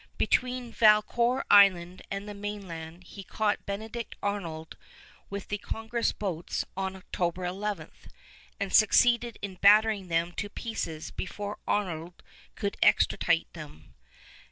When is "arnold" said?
4.23-4.75, 11.67-12.23